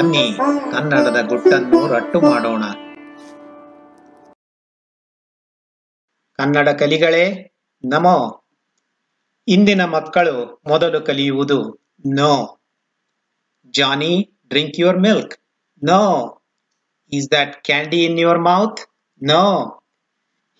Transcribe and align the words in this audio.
ಬನ್ನಿ, 0.00 0.38
ಕನ್ನಡದ 0.72 1.26
ಗುಟ್ಟನ್ನು 1.28 1.86
ರಟ್ಟು 1.86 2.20
ಮಾಡೋಣ. 2.20 2.64
ಕನ್ನಡ 6.32 6.68
ಕಲಿಗಳೇ, 6.68 7.54
ನಮೋ. 7.84 8.44
ಇಂದಿನ 9.48 9.84
ಮಕ್ಕಳು 9.84 10.62
ಮೊದಲು 10.68 11.00
ಕಲಿಯುವುದು 11.00 11.88
no. 12.06 12.60
Johnny, 13.66 14.40
drink 14.48 14.80
your 14.80 14.98
milk, 14.98 15.36
no. 15.84 16.02
Is 17.12 17.30
that 17.30 17.64
candy 17.64 18.04
in 18.04 18.18
your 18.18 18.40
mouth, 18.40 18.80
no. 19.22 19.66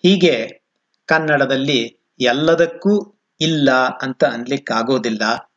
ಹೀಗೆ 0.01 0.63
ಕನ್ನಡದಲ್ಲಿ 1.05 2.09
ಎಲ್ಲದಕ್ಕೂ 2.19 3.23
ಇಲ್ಲ 3.41 3.71
ಅಂತ 4.01 4.23
ಅನ್ಲಿಕ್ಕಾಗೋದಿಲ್ಲ. 4.23 5.53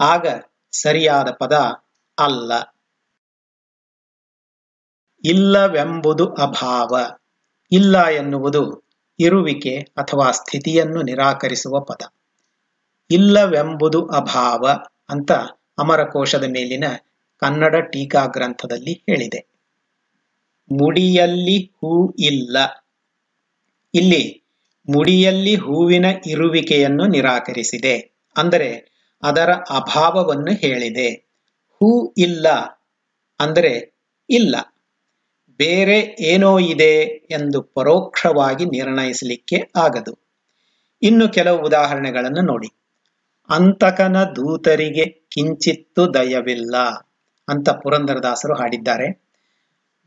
ಆಗ 0.00 0.26
ಸರಿಯಾದ 0.72 1.28
ಪದ 1.30 1.52
ಅಲ್ಲ. 2.18 2.73
ಇಲ್ಲವೆಂಬುದು 5.24 6.26
ಅಭಾವ. 6.26 7.20
ಇಲ್ಲ 7.72 8.04
ಎನ್ನುವುದು 8.04 8.62
ಇರುವಿಕೆ 9.18 9.80
ಅಥವಾ 9.96 10.30
ಸ್ಥಿತಿಯನ್ನು 10.30 11.02
ನಿರಾಕರಿಸುವ 11.02 11.80
ಪದ. 11.80 12.14
ಇಲ್ಲವೆಂಬುದು 13.10 14.06
ಅಭಾವ 14.06 14.66
ಅಂತ 15.08 15.32
ಅಮರಕೋಶದ 15.78 16.44
ಮೇಲಿನ 16.44 16.84
ಕನ್ನಡ 17.42 17.74
ಟೀಕಾ 17.74 18.26
ಗ್ರಂಥದಲ್ಲಿ 18.26 18.92
ಹೇಳಿದೆ. 18.92 19.48
ಮುಡಿಯಲ್ಲಿ 20.70 21.72
ಹೂ 21.76 22.14
ಇಲ್ಲ. 22.18 22.56
ಇಲ್ಲಿ 23.94 24.44
ಮುಡಿಯಲ್ಲಿ 24.88 25.54
ಹೂವಿನ 25.54 26.04
ಇರುವಿಕೆಯನ್ನು 26.26 27.06
ನಿರಾಕರಿಸಿದೆ 27.06 27.96
ಅಂದರೆ 28.36 28.70
ಅದರ 29.22 29.52
ಅಭಾವವನ್ನು 29.52 30.52
ಹೇಳಿದೆ. 30.52 31.08
ಹೂ 31.80 32.14
ಇಲ್ಲ 32.18 32.48
ಅಂದರೆ 33.40 33.72
ಇಲ್ಲ. 34.30 34.73
ಬೇರೆ 35.58 36.00
ಏನೋ 36.20 36.58
ಇದೆ 36.58 37.04
ಎಂದು 37.30 37.62
ಪರೋಕ್ಷವಾಗಿ 37.62 38.64
ನಿರ್ಣಯಿಸಲಿಕ್ಕೆ 38.64 39.70
ಆಗದು. 39.76 40.18
ಇನ್ನು 41.02 41.28
ಕೆಲವು 41.28 41.66
ಉದಾಹರಣೆಗಳನ್ನು 41.66 42.40
ನೋಡಿ. 42.40 42.68
ಅಂತಕನ 43.48 44.24
ದೂತರಿಗೆ 44.24 45.04
ಕಿಂಚಿತ್ತು 45.04 46.14
ದಯವಿಲ್ಲ 46.14 46.76
ಅಂತ 47.48 47.70
ಪುರಂದರದಾಸರು 47.70 48.54
ಹಾಡಿದ್ದಾರೆ. 48.54 49.24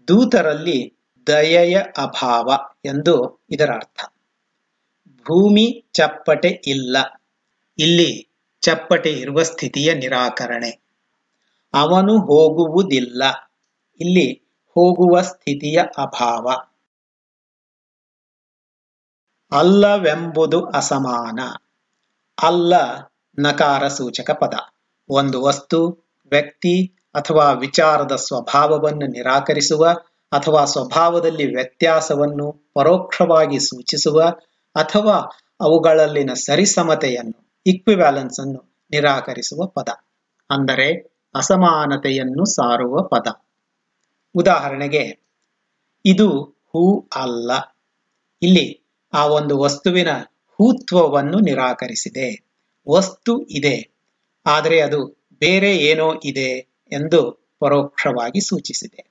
ದೂತರಲ್ಲಿ 0.08 0.94
ದಯೆಯ 1.28 1.78
ಅಭಾವ 1.98 2.58
ಎಂದು 2.86 3.46
ಇದರ 3.50 3.72
ಅರ್ಥ. 3.72 4.14
ಭೂಮಿ 5.26 5.86
ಚಪ್ಪಟೆ 5.94 6.48
ಇಲ್ಲ. 6.48 6.98
ಇಲ್ಲಿ 7.80 8.28
ಚಪ್ಪಟೆ 8.62 9.12
ಇರುವ 9.12 9.44
ಸ್ಥಿತಿಯ 9.44 9.94
ನಿರಾಕರಣೆ. 9.94 10.72
ಅವನು 11.74 12.20
ಹೋಗುವುದಿಲ್ಲ. 12.20 13.24
ಇಲ್ಲಿ 14.00 14.47
ಹೋಗುವ 14.78 15.22
ಸ್ಥಿತಿಯ 15.22 15.80
ಅಭಾವ. 15.98 16.48
ಅಲ್ಲವೆಂಬುದು 19.52 20.66
ಅಸಮಾನ. 20.66 21.40
ಅಲ್ಲ 22.44 22.74
ನಕಾರ 23.40 23.88
ಸೂಚಕ 23.88 24.32
ಪದ. 24.32 24.54
ಒಂದು 25.10 25.42
ವಸ್ತು, 25.42 26.10
ವ್ಯಕ್ತಿ 26.32 26.96
ಅಥವಾ 27.16 27.52
ವಿಚಾರದ 27.52 28.16
ಸ್ವಭಾವವನ್ನು 28.16 29.08
ನಿರಾಕರಿಸುವ 29.08 29.88
ಅಥವಾ 30.32 30.66
ಸ್ವಭಾವದಲ್ಲಿ 30.66 31.56
ವ್ಯತ್ಯಾಸವನ್ನು 31.56 32.72
ಪರೋಕ್ಷವಾಗಿ 32.76 33.60
ಸೂಚಿಸುವ 33.60 34.22
ಅಥವಾ 34.76 35.18
ಅವುಗಳಲ್ಲಿನ 35.62 36.34
ಸರಿಸಮತೆಯನ್ನು 36.34 37.62
ಇಕ್ವಿವ್ಯಾಲೆನ್ಸ್ 37.68 38.40
ಅನ್ನು 38.40 38.88
ನಿರಾಕರಿಸುವ 38.92 39.66
ಪದ. 39.66 39.90
ಅಂದರೆ 40.50 41.18
ಅಸಮಾನತೆಯನ್ನು 41.36 42.46
ಸಾರುವ 42.46 43.02
ಪದ. 43.02 43.47
ಉದಾಹರಣೆಗೆ, 44.38 45.04
ಇದು 46.06 46.28
ಹೂ 46.70 46.84
ಅಲ್ಲ. 47.16 47.52
ಇಲ್ಲಿ 48.42 48.68
ಆ 49.14 49.22
ಒಂದು 49.30 49.54
ವಸ್ತುವಿನ 49.60 50.12
ಹೂತ್ವವನ್ನು 50.60 51.38
ನಿರಾಕರಿಸಿದೆ. 51.40 52.28
ವಸ್ತು 52.88 53.34
ಇದೆ, 53.50 53.76
ಆದರೆ 54.46 54.78
ಅದು 54.82 55.00
ಬೇರೆ 55.42 55.72
ಏನೋ 55.84 56.08
ಇದೆ 56.24 56.50
ಎಂದು 56.92 57.20
ಪರೋಕ್ಷವಾಗಿ 57.60 58.42
ಸೂಚಿಸಿದೆ. 58.42 59.02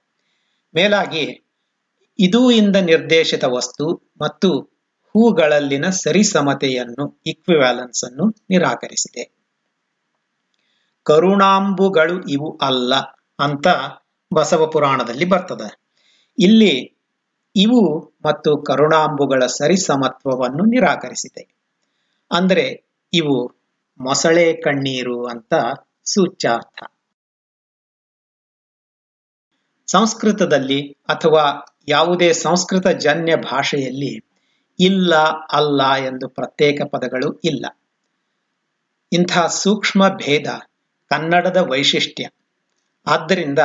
ಮೇಲಾಗಿ, 0.74 1.24
ಇದು 2.18 2.40
ಇಂದ 2.50 2.76
ನಿರ್ದೇಶಿತ 2.84 3.44
ವಸ್ತು 3.48 3.86
ಮತ್ತು 4.20 4.50
ಹೂಗಳಲ್ಲಿನ 5.14 5.86
ಸರಿಸಮತೆಯನ್ನು 5.96 7.04
ಇಕ್ವಿವ್ಯಾಲೆನ್ಸ್ 7.26 8.02
ಅನ್ನು 8.04 8.24
ನಿರಾಕರಿಸಿದೆ. 8.50 9.24
ಕರುಣಾಂಬುಗಳು 11.06 12.16
ಇವು 12.28 12.48
ಅಲ್ಲ 12.62 12.94
ಅಂತ 13.38 13.66
ಬಸವ 14.34 14.66
ಪುರಾಣದಲ್ಲಿ 14.66 15.24
ಬರ್ತದೆ. 15.24 15.68
ಇಲ್ಲಿ 16.38 16.74
ಇವು 17.56 17.82
ಮತ್ತು 18.24 18.50
ಕರುಣಾಂಬುಗಳ 18.62 19.42
ಸರಿಸಮತ್ವವನ್ನು 19.46 20.64
ನಿರಾಕರಿಸಿದೆ. 20.64 21.44
ಅಂದರೆ 22.30 22.66
ಇವು 23.12 23.36
ಮೊಸಳೆ 24.00 24.52
ಕಣ್ಣೀರು 24.52 25.18
ಅಂತ 25.26 25.54
ಸೂಚ್ಯಾರ್ಥ. 26.04 26.80
ಸಂಸ್ಕೃತದಲ್ಲಿ 29.88 30.80
ಅಥವಾ 31.08 31.44
ಯಾವುದೇ 31.88 32.32
ಸಂಸ್ಕೃತ 32.32 32.86
ಜನ್ಯ 32.86 33.36
ಭಾಷೆಯಲ್ಲಿ 33.36 34.12
ಇಲ್ಲ, 34.78 35.14
ಅಲ್ಲ 35.52 35.80
ಎಂದು 36.06 36.28
ಪ್ರತ್ಯೇಕ 36.28 36.78
ಪದಗಳು 36.82 37.28
ಇಲ್ಲ. 37.44 37.66
ಇಂಥ 39.12 39.32
ಸೂಕ್ಷ್ಮ 39.38 40.08
ಭೇದ 40.08 40.48
ಕನ್ನಡದ 41.10 41.56
ವೈಶಿಷ್ಟ್ಯ. 41.70 42.24
ಆದ್ದರಿಂದ 43.06 43.58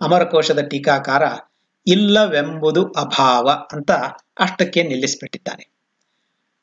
ಅಮರಕೋಶದ 0.00 0.58
ಟೀಕಾಕಾರ 0.62 1.22
ಇಲ್ಲವೆಂಬುದು 1.86 2.86
ಅಭಾವ 2.86 3.48
ಅಂತ 3.72 3.90
ಅಷ್ಟಕ್ಕೆ 4.40 4.82
ನಿಲ್ಲಿಸಿಬಿಟ್ಟಿದ್ದಾನೆ. 4.82 5.70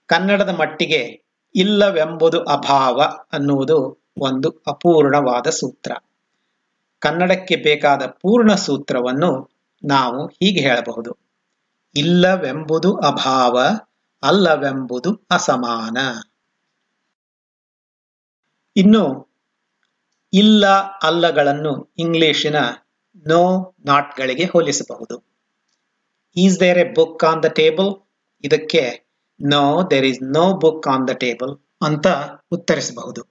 ಕನ್ನಡದ 0.08 0.50
ಮಟ್ಟಿಗೆ 0.50 1.24
ಇಲ್ಲವೆಂಬುದು 1.56 2.44
ಅಭಾವ 2.44 3.02
ಅನ್ನುವುದು 3.32 4.08
ಒಂದು 4.18 4.64
ಅಪೂರ್ಣವಾದ 4.68 5.48
ಸೂತ್ರ. 5.50 5.92
ಕನ್ನಡಕ್ಕೆ 7.00 7.56
ಬೇಕಾದ 7.56 8.06
ಪೂರ್ಣ 8.06 8.56
ಸೂತ್ರವನ್ನು 8.56 9.52
ನಾವು 9.84 10.28
ಹೀಗೆ 10.28 10.62
ಹೇಳಬಹುದು. 10.62 11.18
ಇಲ್ಲವೆಂಬುದು 11.96 12.96
ಅಭಾವ, 12.96 13.60
ಅಲ್ಲವೆಂಬುದು 14.24 15.28
ಅಸಮಾನ. 15.32 15.98
ಇನ್ನು 18.76 19.36
ಇಲ್ಲ 20.34 20.68
ಅಲ್ಲಗಳನ್ನು 21.04 21.94
ಇಂಗ್ಲಿಶಿನ 22.00 22.56
ನೋ 23.26 23.44
ನಾಟ್ಗಳಿಗೆ 23.86 24.46
ಹೋಲಿಸಬಹುದು. 24.46 25.16
Is 26.36 26.60
there 26.60 26.78
a 26.78 26.94
book 26.94 27.24
on 27.24 27.44
the 27.44 27.46
table 27.46 27.92
ಇದಕ್ಕೆ 28.44 28.84
no 29.40 29.64
there 29.92 30.06
is 30.06 30.22
no 30.22 30.54
book 30.54 30.88
on 30.88 31.08
the 31.08 31.10
table 31.10 31.54
ಅಂತ 31.82 32.08
ಉತ್ತರಿಸಬಹುದು. 32.52 33.22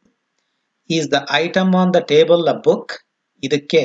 Is 0.91 1.11
the 1.11 1.27
item 1.33 1.75
on 1.75 1.95
the 1.95 1.97
table 1.97 2.49
a 2.49 2.53
book 2.53 2.93
ಇದಕ್ಕೆ 3.43 3.83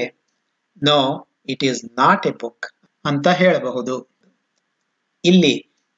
no 0.82 1.28
it 1.50 1.64
is 1.64 1.86
not 1.86 2.28
a 2.28 2.32
book 2.32 2.68
ಅಂತ 3.06 3.28
ಹೇಳಬಹುದು. 3.28 3.96
ಇಲ್ಲಿ 5.24 5.56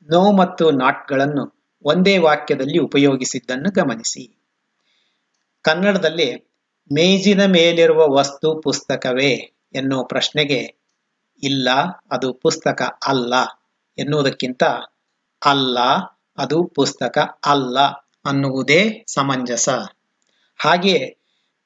ನೋ 0.10 0.32
ಮತ್ತು 0.32 0.72
ನಾಟ್ಗಳನ್ನು 0.72 1.44
ಒಂದೇ 1.86 2.18
ವಾಕ್ಯದಲ್ಲಿ 2.18 2.80
ಉಪಯೋಗಿಸಿದ್ದನ್ನು 2.80 3.72
ಗಮನಿಸಿ. 3.72 4.24
ಕನ್ನಡದಲ್ಲಿ 5.66 6.30
ಮೇಜಿನ 6.92 7.46
ಮೇಲಿರುವ 7.46 8.02
ವಸ್ತು 8.08 8.62
ಪುಸ್ತಕವೇ? 8.62 9.34
ಎನ್ನುವ 9.76 10.04
ಪ್ರಶ್ನೆಗೆ 10.04 10.76
ಇಲ್ಲ, 11.44 11.70
ಅದು 12.12 12.34
ಪುಸ್ತಕ 12.34 12.82
ಅಲ್ಲ 13.08 13.34
ಎನ್ನುವುದಕ್ಕಿಂತ 13.98 14.64
ಅಲ್ಲ, 15.46 15.80
ಅದು 16.38 16.64
ಪುಸ್ತಕ 16.64 17.18
ಅಲ್ಲ 17.46 17.80
ಅನ್ನುವುದೇ 18.26 19.04
ಸಮಂಜಸ. 19.08 19.70
ಹಾಗೆಯೇ 20.58 21.18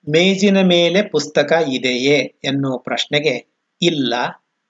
ಮೇಜಿನ 0.09 0.57
ಮೇಲೆ 0.61 1.09
ಪುಸ್ತಕ 1.09 1.53
ಇದೆಯೇ 1.67 2.17
ಎನ್ನುವ 2.43 2.77
ಪ್ರಶ್ನೆಗೆ 2.77 3.47
ಇಲ್ಲ, 3.81 4.13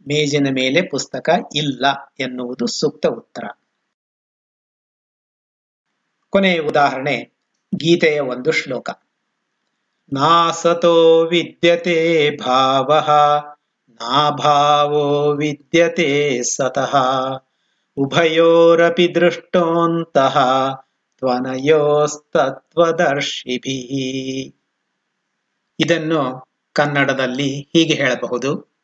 ಮೇಜಿನ 0.08 0.48
ಮೇಲೆ 0.52 0.82
ಪುಸ್ತಕ 0.82 1.30
ಇಲ್ಲ 1.56 1.86
ಎನ್ನುವುದು 2.20 2.68
ಸೂಕ್ತ 2.68 3.06
ಉತ್ತರ. 3.08 3.44
ಕೊನೆಯ 6.30 6.60
ಉದಾಹರಣೆ 6.60 7.34
ಗೀತೆಯ 7.76 8.20
ಒಂದು 8.20 8.52
ಶ್ಲೋಕ. 8.52 8.90
ನಾಸತೋ 10.14 11.26
ವಿದ್ಯತೆ 11.26 12.38
ಭಾವ, 12.38 12.94
ನಾಭಾವೋ 13.94 15.32
ವಿದ್ಯತೆ 15.34 16.42
ಸತಃ. 16.44 16.96
ಉಭಯೋರಪಿ 17.98 19.16
ದೃಷ್ಟೋಂತಹ 19.16 20.38
ತ್ವನಯೋಸ್ತತ್ವದರ್ಶಿಭಿ 21.18 22.08
ಇದನ್ನು 25.80 26.48
ಕನ್ನಡದಲ್ಲಿ 26.74 27.70
ಹೀಗೆ 27.74 27.94
ಹೇಳಬಹುದು. 27.94 28.78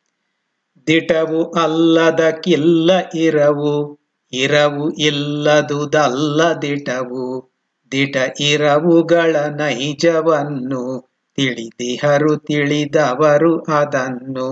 ದಿಟವು 0.87 1.51
ಅಲ್ಲದಕ್ಕಿಲ್ಲ 1.51 2.91
ಇರವು 3.15 3.99
ಇರವು 4.33 4.91
ಇಲ್ಲದುದಲ್ಲ 4.91 6.53
ದಿಟವು, 6.53 7.53
ದಿಟ 7.91 8.17
ಇರವುಗಳ 8.39 9.35
ನೈಜವನ್ನು 9.35 11.12
ತಿಳಿದಿಹರು 11.37 12.37
ತಿಳಿದವರು 12.39 13.51
ಅದನ್ನು. 13.73 14.49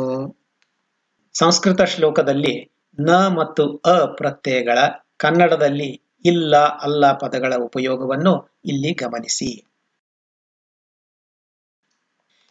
ಸಂಸ್ಕೃತ 1.36 1.82
ಶ್ಲೋಕದಲ್ಲಿ 1.86 2.54
ನ 2.98 3.10
ಮತ್ತು 3.38 3.64
ಅ 3.86 4.06
ಪ್ರತ್ಯಯಗಳ 4.18 4.80
ಕನ್ನಡದಲ್ಲಿ 5.18 5.90
ಇಲ್ಲ 6.26 6.56
ಅಲ್ಲ 6.82 7.12
ಪದಗಳ 7.14 7.54
ಉಪಯೋಗವನ್ನು 7.64 8.34
ಇಲ್ಲಿ 8.66 8.92
ಗಮನಿಸಿ. 8.94 9.52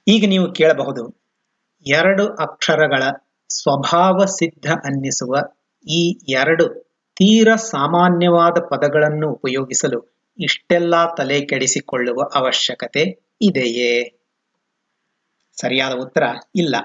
ಈಗ 0.06 0.24
ನೀವು 0.28 0.52
ಕೇಳಬಹುದು, 0.52 1.02
ಎರಡು 1.86 2.24
ಅಕ್ಷರಗಳ 2.36 3.02
ಸ್ವಭಾವ 3.50 4.24
ಸಿದ್ಧ 4.36 4.66
ಅನ್ನಿಸುವ 4.84 5.34
ಈ 5.86 6.00
ಎರಡು 6.32 6.64
ತೀರ 7.16 7.48
ಸಾಮಾನ್ಯವಾದ 7.70 8.58
ಪದಗಳನ್ನು 8.70 9.28
ಉಪಯೋಗಿಸಲು 9.32 9.98
ಇಷ್ಟೆಲ್ಲ 10.38 10.94
ತಲೆ 11.14 11.40
ಕೆಡಿಸಿಕೊಳ್ಳುವ 11.40 12.20
ಅವಶ್ಯಕತೆ 12.34 13.02
ಇದೆಯೇ? 13.40 13.92
ಸರಿಯಾದ 15.60 15.92
ಉತ್ತರ 15.92 16.22
ಇಲ್ಲ. 16.54 16.76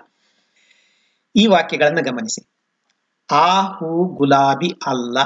ಈ 1.35 1.47
ವಾಕ್ಯಗಳನ್ನು 1.47 2.03
ಗಮನಿಸಿ. 2.03 2.41
ಆ 3.31 3.61
ಹೂ 3.61 4.05
ಗುಲಾಬಿ 4.05 4.69
ಅಲ್ಲ. 4.85 5.17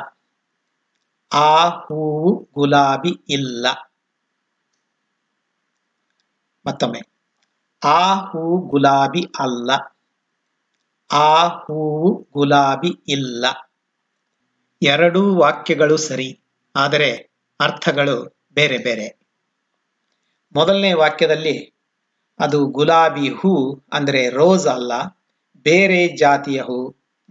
ಆ 1.34 1.70
ಹೂವು 1.70 2.50
ಗುಲಾಬಿ 2.54 3.12
ಇಲ್ಲ. 3.30 3.68
ಮತ್ತೊಮ್ಮೆ. 6.66 7.02
ಆ 7.84 8.14
ಹೂ 8.14 8.58
ಗುಲಾಬಿ 8.58 9.22
ಅಲ್ಲ. 9.40 9.72
ಆ 11.12 11.48
ಹೂವು 11.48 12.30
ಗುಲಾಬಿ 12.34 12.92
ಇಲ್ಲ. 13.08 13.46
ಎರಡೂ 14.82 15.36
ವಾಕ್ಯಗಳು 15.36 15.98
ಸರಿ, 15.98 16.30
ಆದರೆ 16.76 17.12
ಅರ್ಥಗಳು 17.60 18.16
ಬೇರೆ 18.54 18.78
ಬೇರೆ. 18.78 19.08
ಮೊದಲನೇ 20.56 20.94
ವಾಕ್ಯದಲ್ಲಿ 20.94 21.79
ಅದು 22.40 22.60
ಗುಲಾಬಿ 22.68 23.30
ಹೂ 23.30 23.52
ಅಂದ್ರೆ 23.94 24.30
ರೋಸ್ 24.30 24.68
ಅಲ್ಲ, 24.68 24.92
ಬೇರೆ 25.66 26.08
ಜಾತಿಯ 26.18 26.62
ಹೂ, 26.62 26.78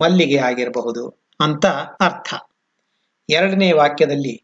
ಮಲ್ಲಿಗೆ 0.00 0.38
ಆಗಿರಬಹುದು 0.38 1.04
ಅಂತ 1.40 1.66
ಅರ್ಥ. 2.00 2.34
ಎರಡನೇ 3.28 3.72
ವಾಕ್ಯದಲ್ಲಿ, 3.72 4.34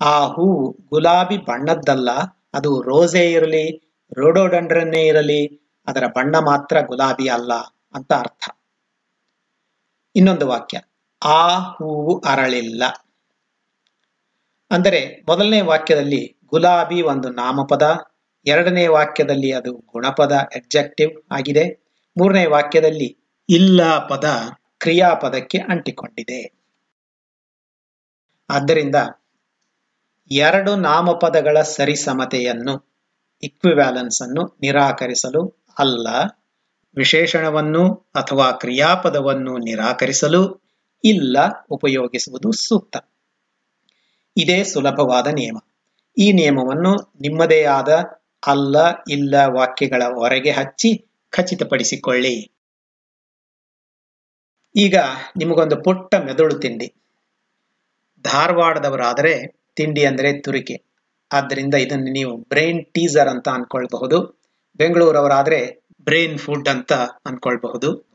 ಆ 0.00 0.26
ಹೂವು 0.26 0.76
ಗುಲಾಬಿ 0.88 1.38
ಬಣ್ಣದ್ದಲ್ಲ, 1.38 2.10
ಅದು 2.54 2.70
ರೋಸೇ 2.82 3.32
ಇರಲಿ, 3.32 3.64
ರೋಡೋಡಂಡ್ರನ್ನೇ 4.16 5.06
ಇರಲಿ, 5.06 5.40
ಅದರ 5.86 6.04
ಬಣ್ಣ 6.06 6.36
ಮಾತ್ರ 6.36 6.76
ಗುಲಾಬಿ 6.80 7.28
ಅಲ್ಲ 7.28 7.52
ಅಂತ 7.94 8.12
ಅರ್ಥ. 8.12 8.44
ಇನ್ನೊಂದು 10.14 10.46
ವಾಕ್ಯ, 10.46 10.78
ಆ 11.22 11.58
ಹೂವು 11.58 12.18
ಅರಳಿಲ್ಲ. 12.18 12.82
ಅಂದರೆ 14.70 15.00
ಮೊದಲನೇ 15.28 15.60
ವಾಕ್ಯದಲ್ಲಿ 15.60 16.22
ಗುಲಾಬಿ 16.50 17.02
ಒಂದು 17.02 17.28
ನಾಮಪದ 17.30 17.82
ಎರಡನೇ 18.46 18.86
ವಾಕ್ಯದಲ್ಲಿ 18.86 19.52
ಅದು 19.52 19.72
ಗುಣಪದ 19.72 20.48
ಎಕ್ಜೆಕ್ಟಿವ್ 20.56 21.32
ಆಗಿದೆ. 21.32 21.64
ಮೂರನೇ 22.16 22.46
ವಾಕ್ಯದಲ್ಲಿ 22.46 23.16
ಇಲ್ಲ 23.48 23.98
ಪದ 24.06 24.24
ಕ್ರಿಯಾಪದಕ್ಕೆ 24.78 25.58
ಅಂಟಿಕೊಂಡಿದೆ. 25.58 26.58
ಆದ್ದರಿಂದ 28.50 28.94
ಎರಡು 30.30 30.76
ನಾಮಪದಗಳ 30.76 31.62
ಸರಿಸಮತೆಯನ್ನು 31.62 32.88
ಇಕ್ವಿವ್ಯಾಲೆನ್ಸ್ 33.42 34.22
ಅನ್ನು 34.22 34.58
ನಿರಾಕರಿಸಲು 34.60 35.64
ಅಲ್ಲ, 35.78 36.08
ವಿಶೇಷಣವನ್ನು 36.96 37.94
ಅಥವಾ 38.14 38.52
ಕ್ರಿಯಾಪದವನ್ನು 38.52 39.58
ನಿರಾಕರಿಸಲು 39.58 40.70
ಇಲ್ಲ 41.04 41.38
ಉಪಯೋಗಿಸುವುದು 41.70 42.52
ಸೂಕ್ತ. 42.52 42.96
ಇದೇ 44.36 44.64
ಸುಲಭವಾದ 44.64 45.26
ನಿಯಮ. 45.26 45.58
ಈ 46.18 46.32
ನಿಯಮವನ್ನು 46.32 47.14
ನಿಮ್ಮದೇ 47.20 47.64
ಆದ 47.64 47.88
ಅಲ್ಲ 48.42 48.76
ಇಲ್ಲ 49.08 49.34
ವಾಕ್ಯಗಳ 49.46 50.02
ಹೊರಗೆ 50.02 50.50
ಹಚ್ಚಿ 50.50 51.04
ಖಚಿತಪಡಿಸಿಕೊಳ್ಳಿ. 51.30 52.52
ಈಗ 54.76 54.96
ನಿಮಗೊಂದು 55.36 55.82
ಪುಟ್ಟ 55.82 56.14
ಮೆದುಳು 56.14 56.58
ತಿಂಡಿ. 56.58 56.94
ಧಾರವಾಡದವರಾದರೆ 58.22 59.46
ತಿಂಡಿ 59.74 60.04
ಅಂದರೆ 60.06 60.40
ತುರಿಕೆ. 60.40 60.82
ಆದ್ದರಿಂದ 61.32 61.74
ಇದನ್ನು 61.74 62.12
ನೀವು 62.12 62.36
ಬ್ರೈನ್ 62.36 62.86
ಟೀಸರ್ 62.86 63.28
ಅಂತ 63.28 63.48
ಅನ್ಕೊಳ್ಬಹುದು. 63.48 64.18
ಬೆಂಗಳೂರವರಾದರೆ 64.78 65.84
ಬ್ರೈನ್ 66.04 66.38
ಫುಡ್ 66.38 66.68
ಅಂತ 66.68 66.92
ಅನ್ಕೊಳ್ಬಹುದು. 67.26 68.08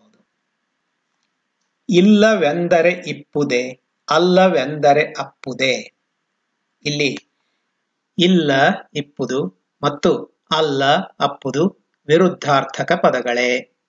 ಇಲ್ಲವೆಂದರೆ 1.89 2.89
ಇಪ್ಪುದೆ, 2.89 3.69
ಅಲ್ಲವೆಂದರೆ 4.09 5.13
ಅಪ್ಪುದೆ. 5.19 5.73
ಇಲ್ಲಿ 6.85 7.17
ಇಲ್ಲ 8.17 8.51
ಇಪ್ಪುದು 8.95 9.62
ಮತ್ತು 9.83 10.41
ಅಲ್ಲ 10.51 10.83
ಅಪ್ಪುದು 11.19 11.87
ವಿರುದ್ಧಾರ್ಥಕ 12.07 12.91
ಪದಗಳೇ. 12.91 13.79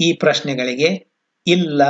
ಈ 0.00 0.12
ಪ್ರಶ್ನೆಗಳಿಗೆ 0.12 1.06
ಇಲ್ಲ, 1.46 1.84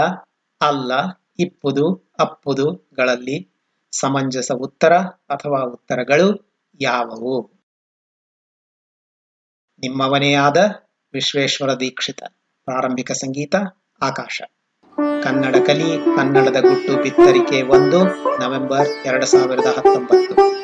ಅಲ್ಲ, 0.61 0.93
ಇಪ್ಪುದು 1.39 2.15
ಅಪ್ಪುದುಗಳಲ್ಲಿ 2.19 3.51
ಸಮಂಜಸ 3.93 4.53
ಉತ್ತರ 4.53 4.93
ಅಥವಾ 5.03 5.61
ಉತ್ತರಗಳು 5.61 6.59
ಯಾವುವು? 6.81 7.61
ನಿಮ್ಮವನೇ 9.81 10.35
ಆದ 10.35 10.57
ವಿಶ್ವೇಶ್ವರ 11.13 11.73
ದೀಕ್ಷಿತ, 11.73 12.23
ಪ್ರಾರಂಭಿಕ 12.65 13.13
ಸಂಗೀತ, 13.13 13.55
ಆಕಾಶ. 14.03 14.43
ಕನ್ನಡ 15.23 15.57
ಕಲಿ 15.67 16.17
ಕನ್ನಡದ 16.17 16.61
ಗುಟ್ಟು 16.61 17.03
ಬಿತ್ತರಿಕೆ 17.03 17.63
ಒಂದು 17.63 18.05
ನವೆಂಬರ್ 18.41 18.89
ಎರಡು 19.07 19.27
ಸಾವಿರದ 19.27 19.67
ಹತ್ತೊಂಬತ್ತು. 19.67 20.60